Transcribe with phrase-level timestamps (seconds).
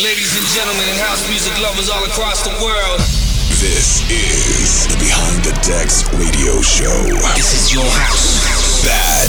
[0.00, 3.04] Ladies and gentlemen, and house music lovers all across the world.
[3.60, 7.04] This is the Behind the Decks radio show.
[7.36, 8.80] This is your house.
[8.80, 9.28] Bad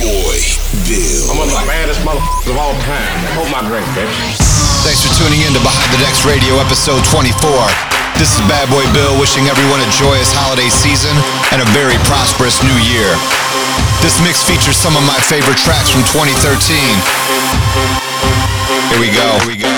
[0.00, 0.40] Boy
[0.88, 1.20] Bill.
[1.28, 3.12] I'm one of the baddest motherfuckers of all time.
[3.36, 4.16] Hold my drink, bitch.
[4.88, 7.36] Thanks for tuning in to Behind the Decks Radio episode 24.
[8.16, 11.12] This is Bad Boy Bill wishing everyone a joyous holiday season
[11.52, 13.12] and a very prosperous new year.
[14.00, 16.32] This mix features some of my favorite tracks from 2013.
[18.96, 19.28] Here we go.
[19.44, 19.75] Here we go.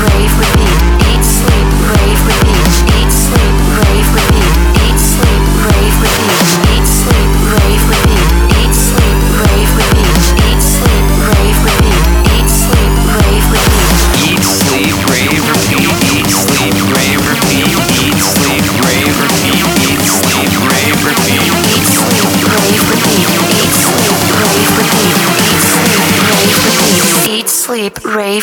[0.00, 0.59] Rave, repeat.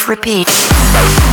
[0.07, 1.26] Wrapped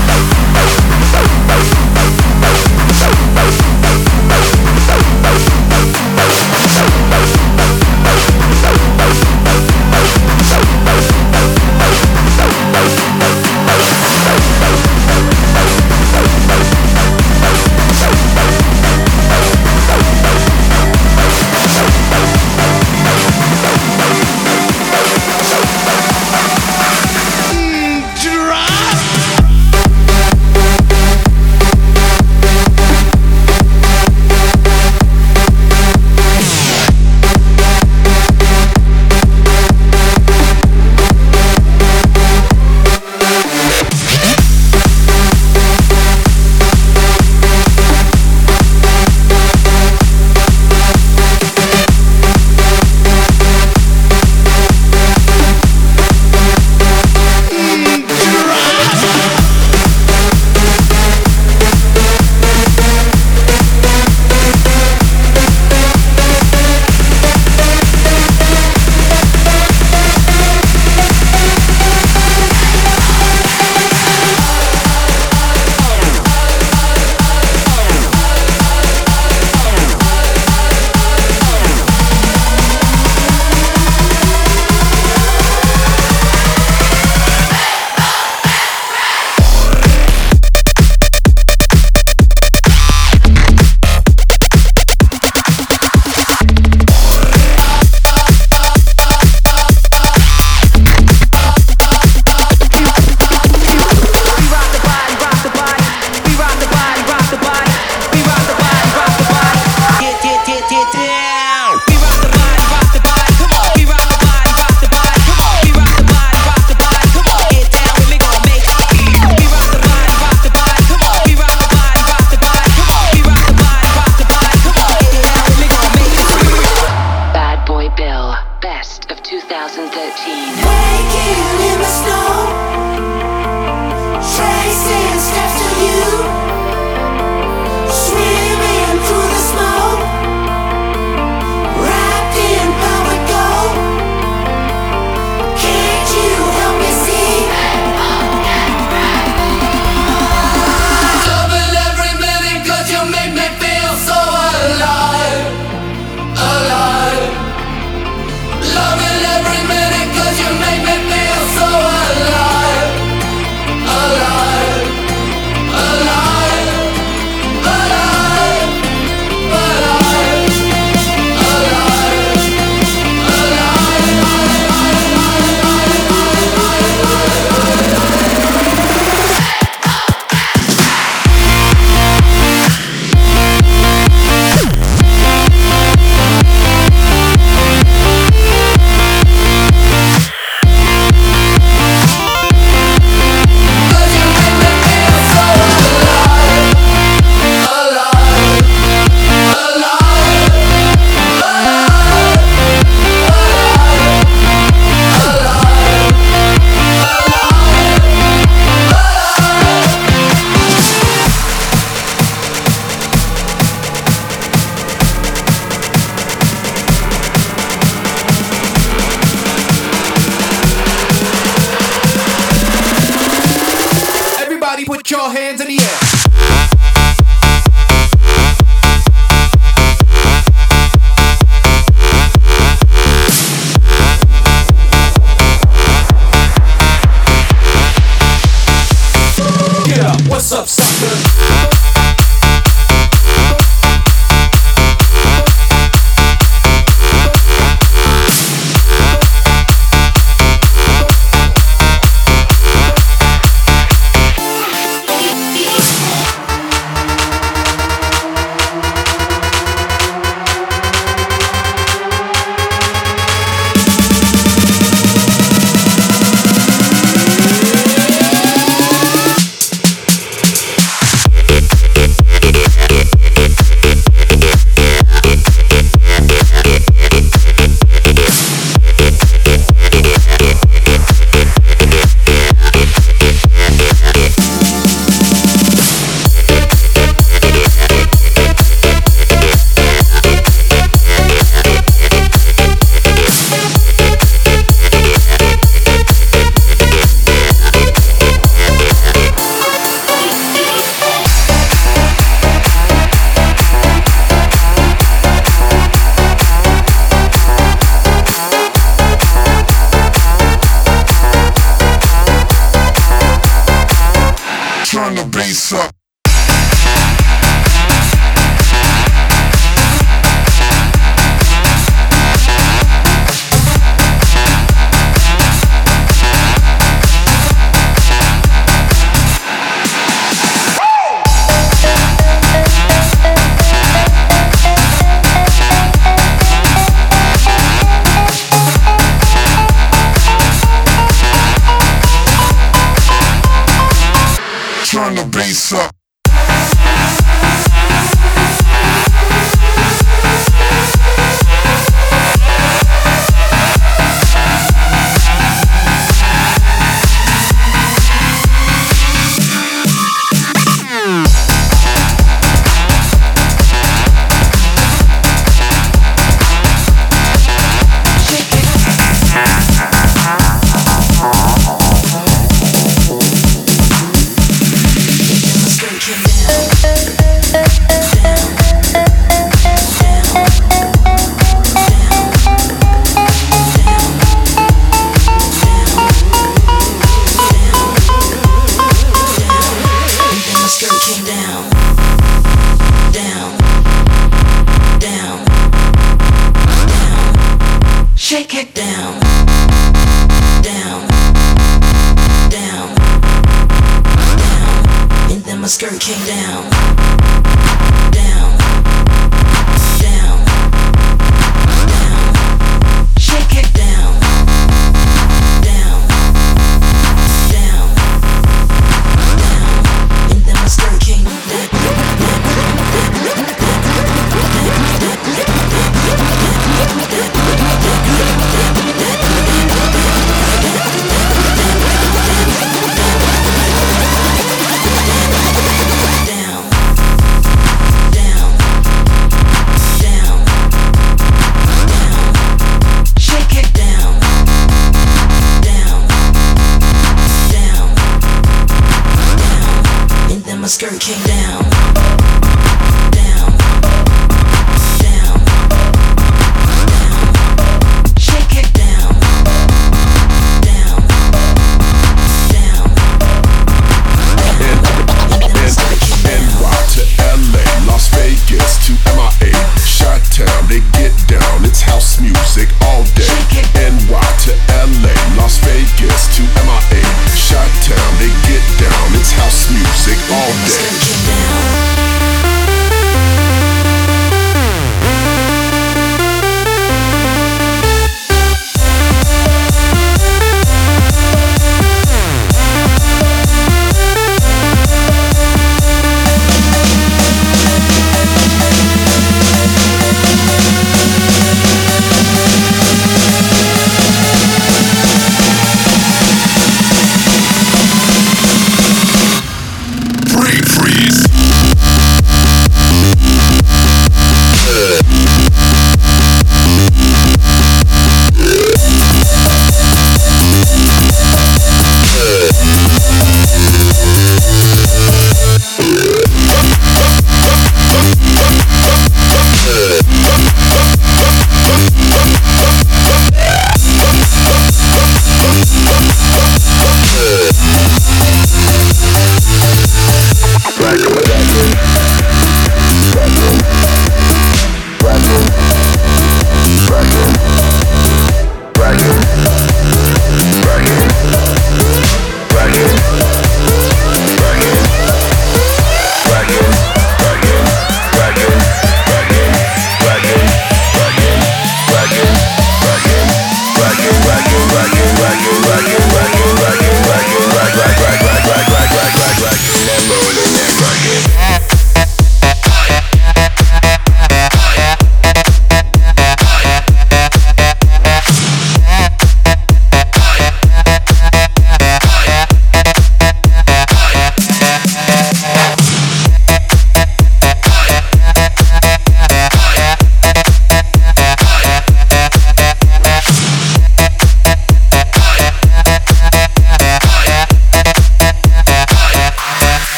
[405.65, 406.94] my skirt came down, down,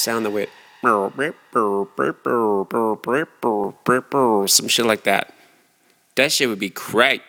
[0.00, 0.48] sound that went
[4.48, 5.34] some shit like that.
[6.16, 7.22] That shit would be great.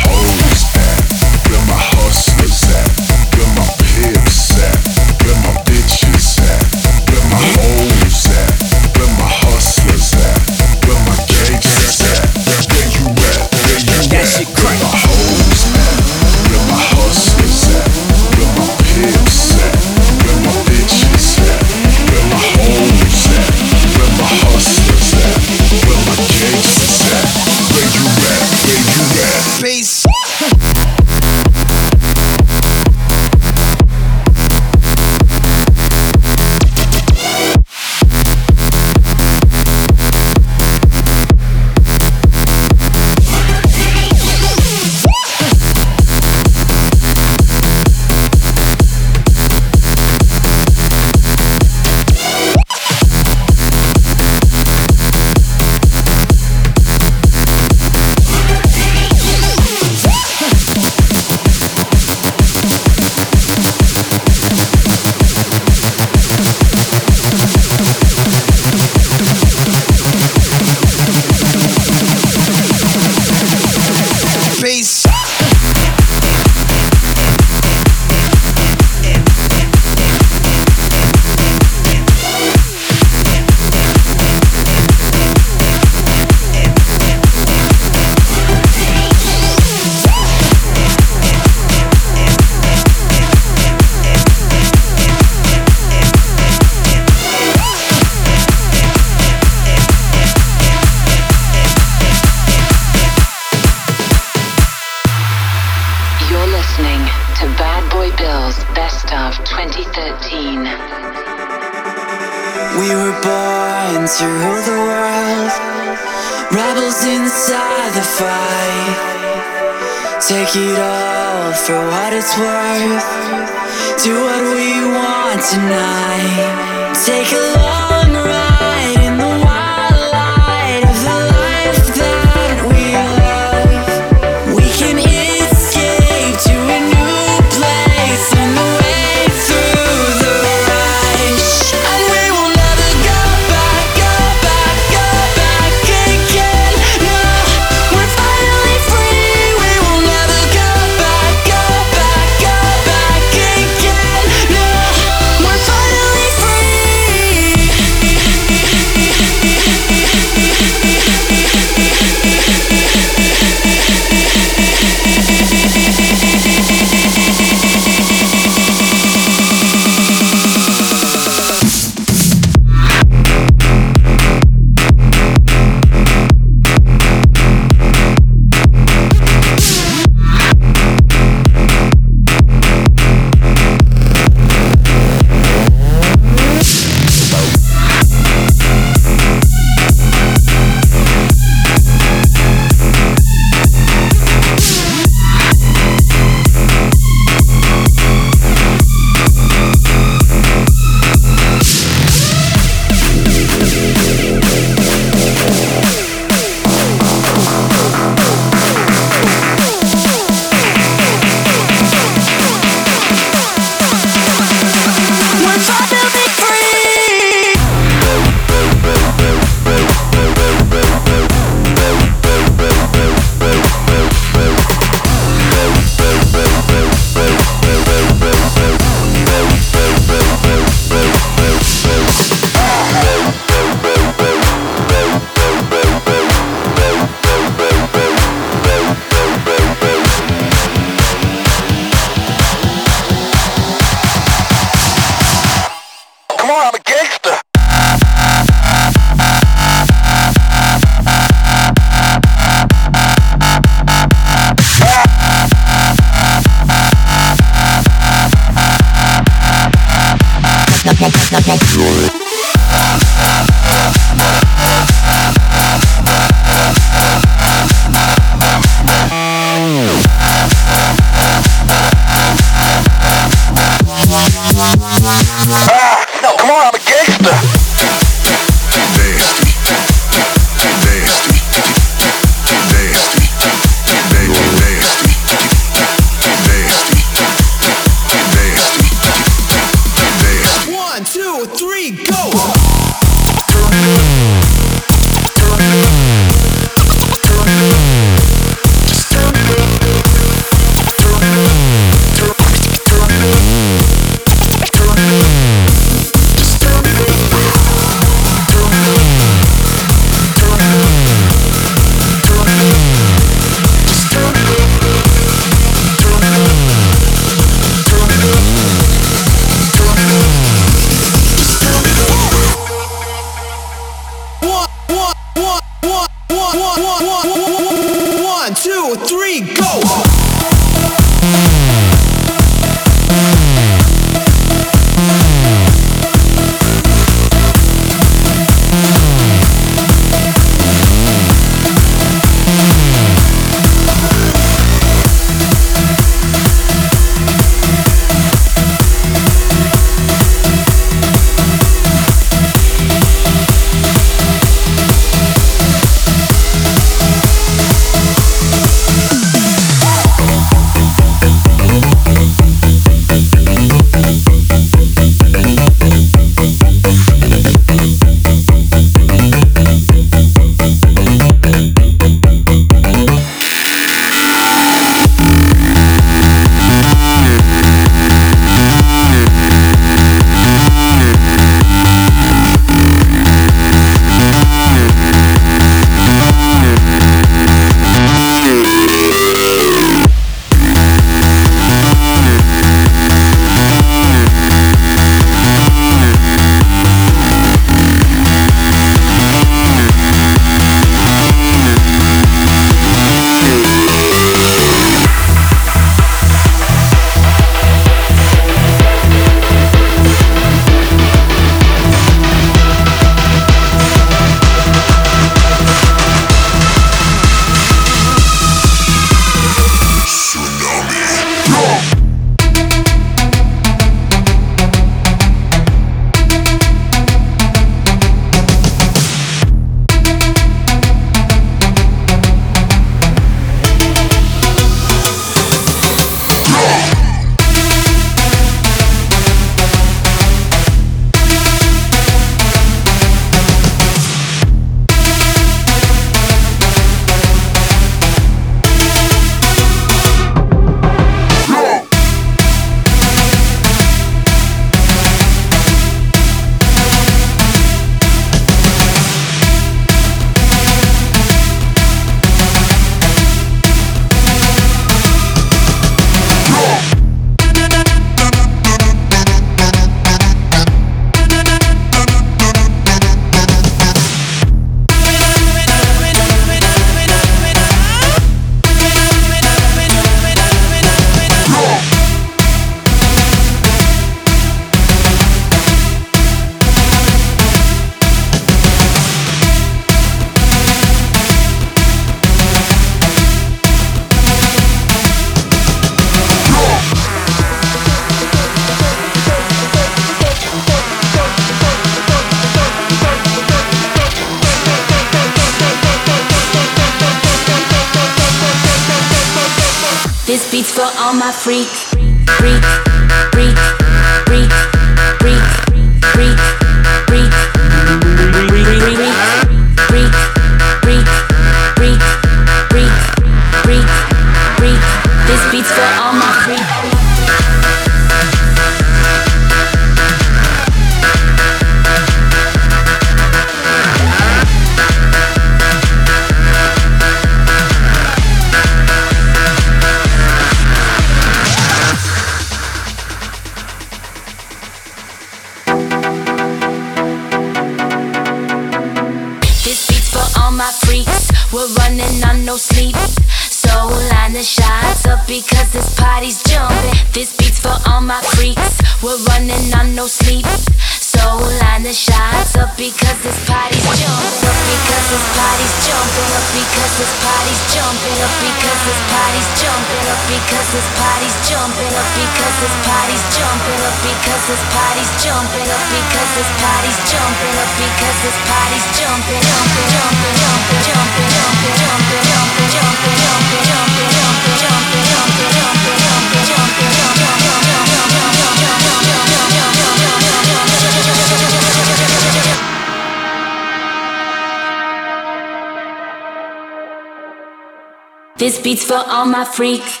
[598.66, 600.00] beats for all my freaks.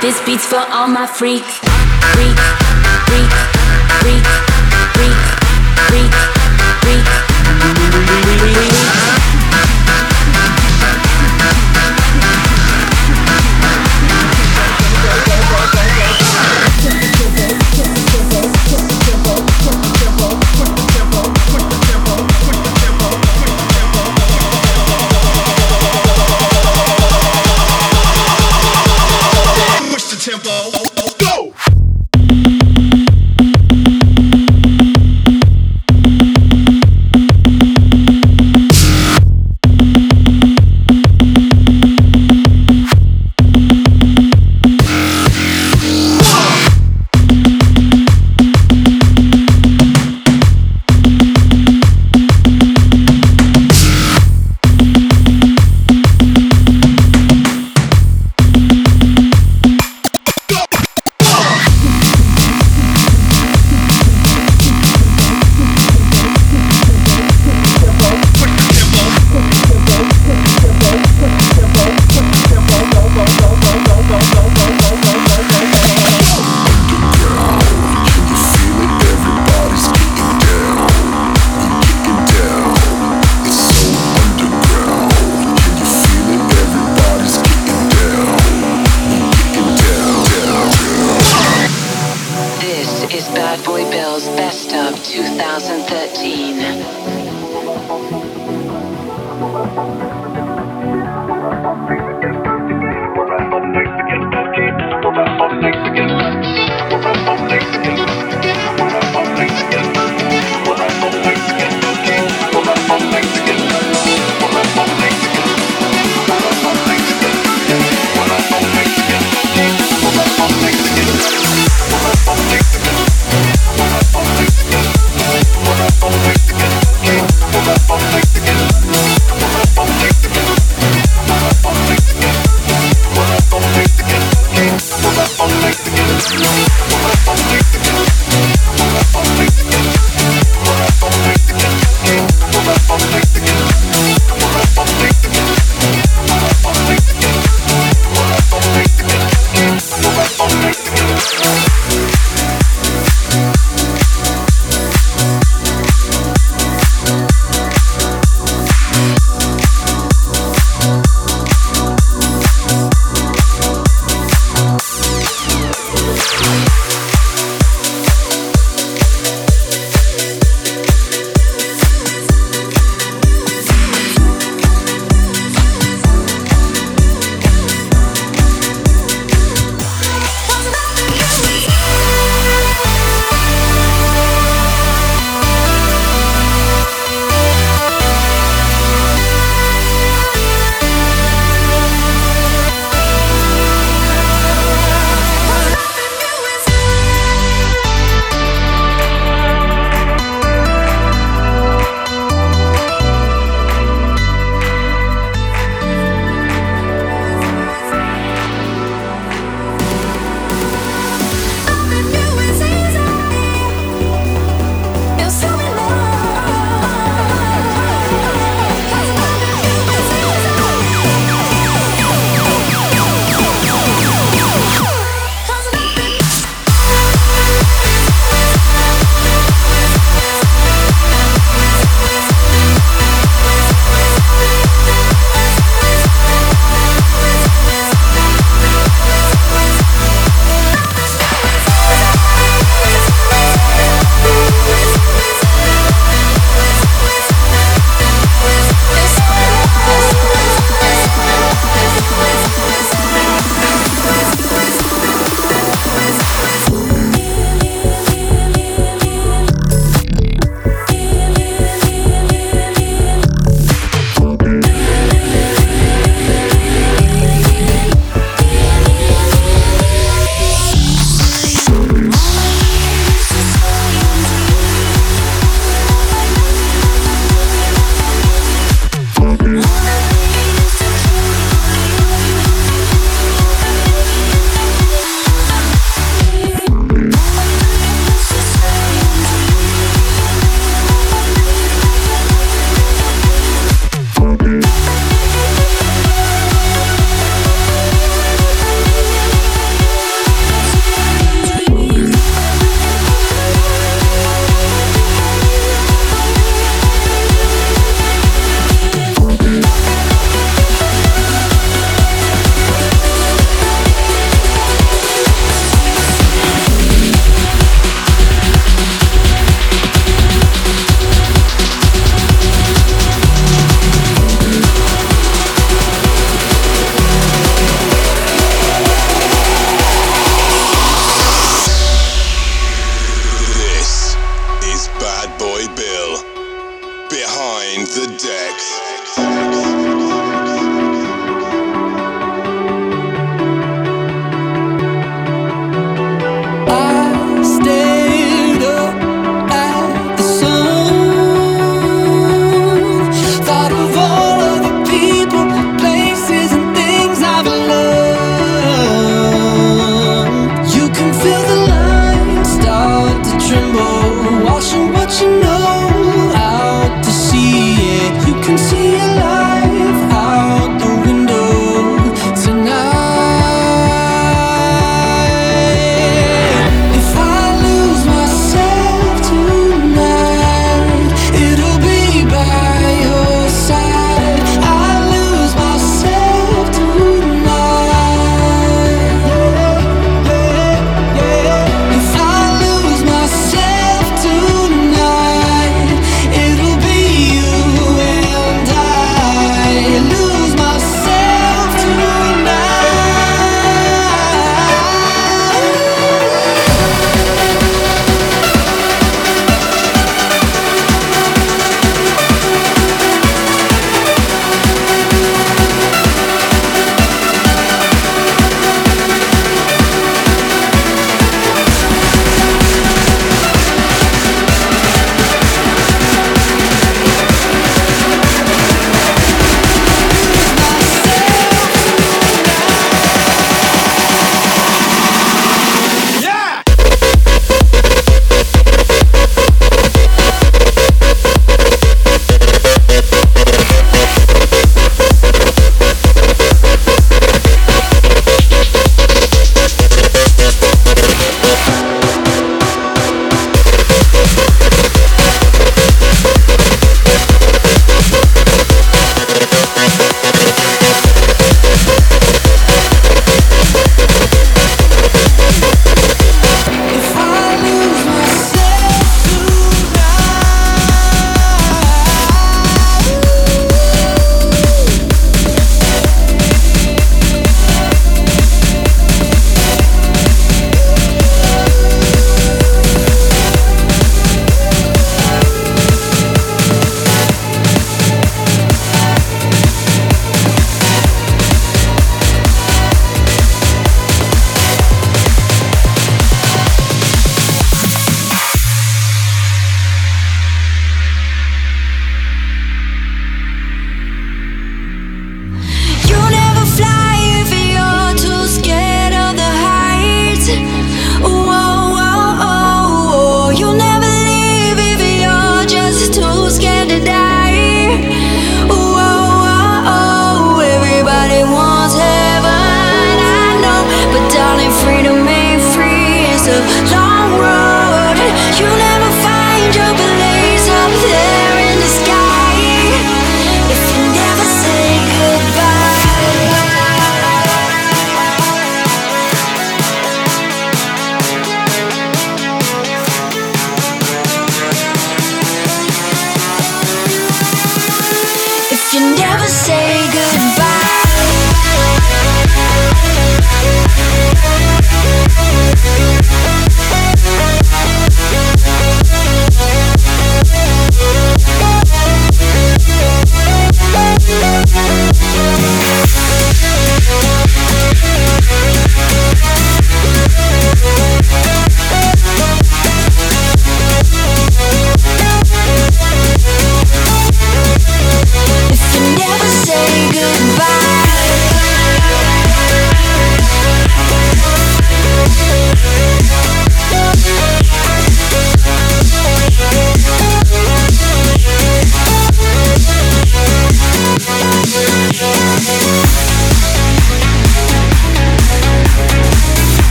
[0.00, 1.58] This beats for all my freaks.
[2.14, 2.38] Freak,
[3.08, 3.32] freak,
[3.98, 4.24] freak,
[4.94, 5.18] freak,
[5.88, 6.12] freak,
[6.80, 7.08] freak, freak.